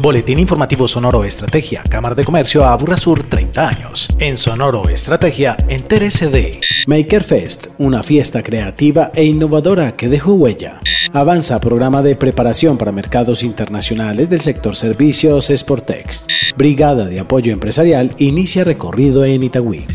[0.00, 4.08] Boletín Informativo Sonoro Estrategia, Cámara de Comercio Aburrasur 30 años.
[4.18, 10.80] En Sonoro Estrategia, entérese de Makerfest, una fiesta creativa e innovadora que dejó huella.
[11.12, 16.54] Avanza programa de preparación para mercados internacionales del sector servicios Sportex.
[16.56, 19.86] Brigada de Apoyo Empresarial inicia recorrido en Itagüí.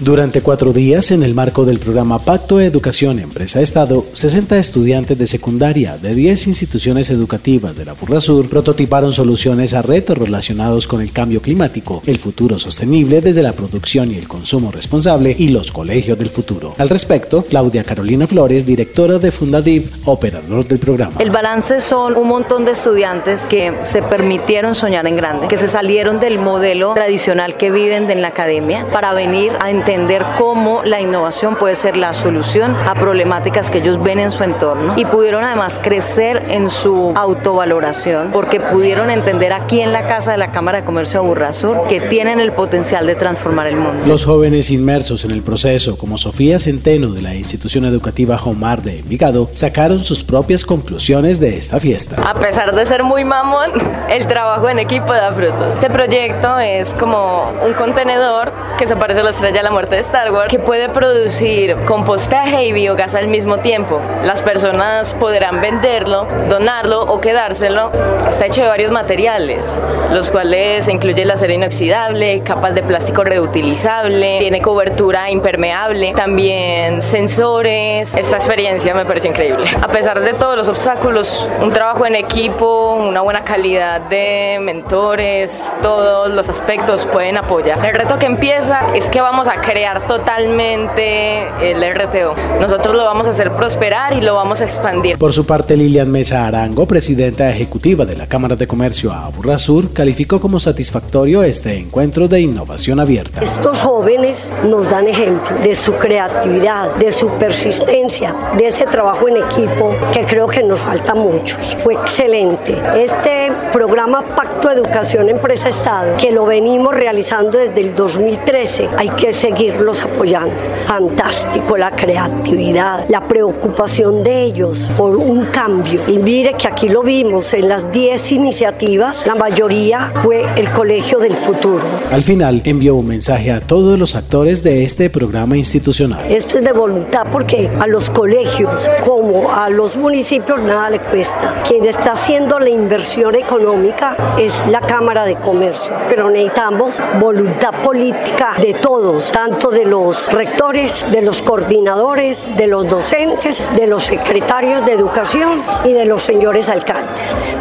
[0.00, 5.98] Durante cuatro días, en el marco del programa Pacto Educación Empresa-Estado, 60 estudiantes de secundaria
[5.98, 11.42] de 10 instituciones educativas de la Sur prototiparon soluciones a retos relacionados con el cambio
[11.42, 16.30] climático, el futuro sostenible desde la producción y el consumo responsable y los colegios del
[16.30, 16.72] futuro.
[16.78, 21.12] Al respecto, Claudia Carolina Flores, directora de Fundadip, operador del programa.
[21.18, 25.68] El balance son un montón de estudiantes que se permitieron soñar en grande, que se
[25.68, 30.82] salieron del modelo tradicional que viven en la academia para venir a entender entender cómo
[30.84, 35.04] la innovación puede ser la solución a problemáticas que ellos ven en su entorno y
[35.04, 40.52] pudieron además crecer en su autovaloración porque pudieron entender aquí en la Casa de la
[40.52, 44.04] Cámara de Comercio de Burrasur que tienen el potencial de transformar el mundo.
[44.06, 49.00] Los jóvenes inmersos en el proceso, como Sofía Centeno de la institución educativa Jomar de
[49.00, 52.16] Envigado, sacaron sus propias conclusiones de esta fiesta.
[52.28, 53.72] A pesar de ser muy mamón,
[54.08, 55.74] el trabajo en equipo da frutos.
[55.74, 59.79] Este proyecto es como un contenedor que se parece a la estrella de la muerte
[59.88, 64.00] de Star Wars que puede producir compostaje y biogás al mismo tiempo.
[64.24, 67.90] Las personas podrán venderlo, donarlo o quedárselo.
[68.28, 69.80] Está hecho de varios materiales,
[70.12, 78.14] los cuales incluye la acero inoxidable, capas de plástico reutilizable, tiene cobertura impermeable, también sensores.
[78.14, 79.66] Esta experiencia me parece increíble.
[79.80, 85.74] A pesar de todos los obstáculos, un trabajo en equipo, una buena calidad de mentores,
[85.80, 87.84] todos los aspectos pueden apoyar.
[87.86, 92.34] El reto que empieza es que vamos a crear totalmente el RTO.
[92.60, 95.16] Nosotros lo vamos a hacer prosperar y lo vamos a expandir.
[95.16, 100.40] Por su parte, Lilian Mesa Arango, presidenta ejecutiva de la Cámara de Comercio Aburrasur, calificó
[100.40, 103.44] como satisfactorio este encuentro de innovación abierta.
[103.44, 109.36] Estos jóvenes nos dan ejemplo de su creatividad, de su persistencia, de ese trabajo en
[109.36, 111.76] equipo que creo que nos falta muchos.
[111.84, 112.76] Fue excelente.
[112.96, 119.32] Este programa Pacto Educación Empresa Estado, que lo venimos realizando desde el 2013, hay que
[119.32, 120.54] seguir seguirlos apoyando.
[120.86, 126.00] Fantástico la creatividad, la preocupación de ellos por un cambio.
[126.08, 131.18] Y mire que aquí lo vimos en las 10 iniciativas, la mayoría fue el Colegio
[131.18, 131.82] del Futuro.
[132.10, 136.24] Al final envió un mensaje a todos los actores de este programa institucional.
[136.30, 141.62] Esto es de voluntad porque a los colegios como a los municipios nada le cuesta.
[141.68, 148.54] Quien está haciendo la inversión económica es la Cámara de Comercio, pero necesitamos voluntad política
[148.58, 154.86] de todos, tanto de los rectores, de los coordinadores, de los docentes, de los secretarios
[154.86, 157.10] de educación y de los señores alcaldes.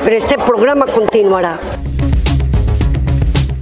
[0.04, 1.60] Pero este programa continuará.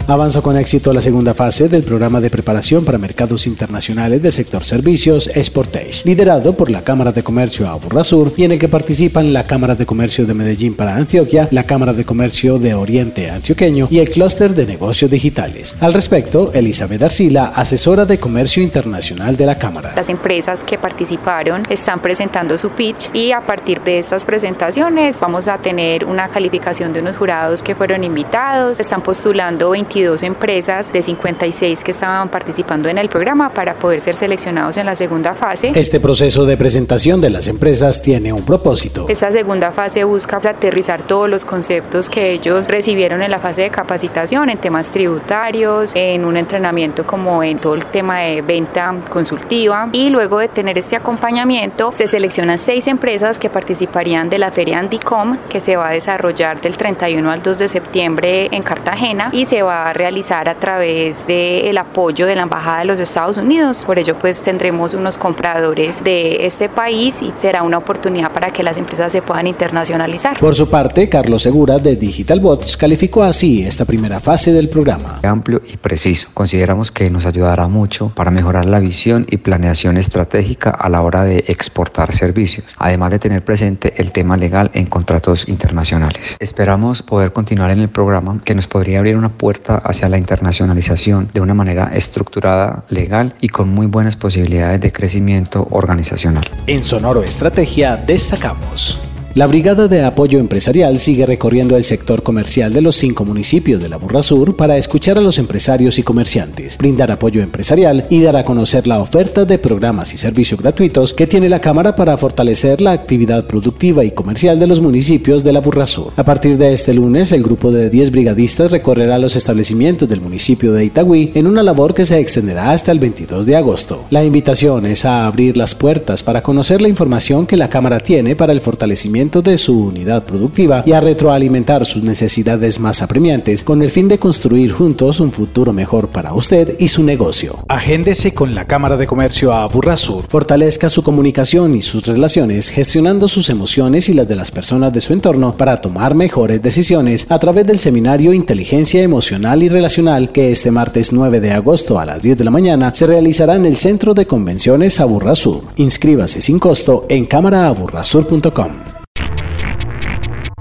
[0.09, 4.63] Avanza con éxito la segunda fase del programa de preparación para mercados internacionales del sector
[4.63, 9.45] servicios Exportage, liderado por la Cámara de Comercio Aburrasur y en el que participan la
[9.45, 13.99] Cámara de Comercio de Medellín para Antioquia, la Cámara de Comercio de Oriente Antioqueño y
[13.99, 15.75] el Clúster de Negocios Digitales.
[15.81, 19.91] Al respecto, Elizabeth Arcila, asesora de Comercio Internacional de la Cámara.
[19.93, 25.49] Las empresas que participaron están presentando su pitch y a partir de estas presentaciones vamos
[25.49, 30.91] a tener una calificación de unos jurados que fueron invitados, están postulando 20 dos empresas
[30.91, 35.35] de 56 que estaban participando en el programa para poder ser seleccionados en la segunda
[35.35, 35.71] fase.
[35.75, 39.05] Este proceso de presentación de las empresas tiene un propósito.
[39.09, 43.69] Esta segunda fase busca aterrizar todos los conceptos que ellos recibieron en la fase de
[43.69, 49.89] capacitación en temas tributarios, en un entrenamiento como en todo el tema de venta consultiva
[49.91, 54.79] y luego de tener este acompañamiento se seleccionan seis empresas que participarían de la feria
[54.79, 59.45] Andicom que se va a desarrollar del 31 al 2 de septiembre en Cartagena y
[59.45, 63.83] se va a realizar a través del apoyo de la Embajada de los Estados Unidos.
[63.85, 68.63] Por ello, pues tendremos unos compradores de este país y será una oportunidad para que
[68.63, 70.39] las empresas se puedan internacionalizar.
[70.39, 75.19] Por su parte, Carlos Segura de Digital Bots calificó así esta primera fase del programa.
[75.23, 76.29] Amplio y preciso.
[76.33, 81.23] Consideramos que nos ayudará mucho para mejorar la visión y planeación estratégica a la hora
[81.23, 86.37] de exportar servicios, además de tener presente el tema legal en contratos internacionales.
[86.39, 91.29] Esperamos poder continuar en el programa que nos podría abrir una puerta hacia la internacionalización
[91.33, 96.49] de una manera estructurada, legal y con muy buenas posibilidades de crecimiento organizacional.
[96.67, 99.06] En Sonoro Estrategia destacamos
[99.37, 103.87] La Brigada de Apoyo Empresarial sigue recorriendo el sector comercial de los cinco municipios de
[103.87, 108.35] la Burra Sur para escuchar a los empresarios y comerciantes, brindar apoyo empresarial y dar
[108.35, 112.81] a conocer la oferta de programas y servicios gratuitos que tiene la Cámara para fortalecer
[112.81, 116.13] la actividad productiva y comercial de los municipios de la Burra Sur.
[116.15, 120.73] A partir de este lunes, el grupo de 10 brigadistas recorrerá los establecimientos del municipio
[120.73, 124.03] de Itagüí en una labor que se extenderá hasta el 22 de agosto.
[124.09, 128.35] La invitación es a abrir las puertas para conocer la información que la Cámara tiene
[128.35, 133.81] para el fortalecimiento de su unidad productiva y a retroalimentar sus necesidades más apremiantes con
[133.81, 137.59] el fin de construir juntos un futuro mejor para usted y su negocio.
[137.67, 140.23] Agéndese con la Cámara de Comercio a Burrasur.
[140.29, 145.01] Fortalezca su comunicación y sus relaciones gestionando sus emociones y las de las personas de
[145.01, 150.51] su entorno para tomar mejores decisiones a través del seminario Inteligencia Emocional y Relacional que
[150.51, 153.75] este martes 9 de agosto a las 10 de la mañana se realizará en el
[153.75, 155.63] Centro de Convenciones Aburrasur.
[155.75, 158.86] Inscríbase sin costo en cámaraaburrasur.com.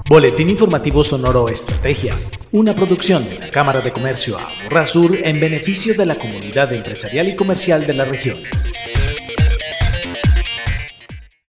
[0.09, 2.13] Boletín Informativo Sonoro Estrategia,
[2.53, 7.35] una producción de la Cámara de Comercio Aburrasur en beneficio de la comunidad empresarial y
[7.35, 8.37] comercial de la región.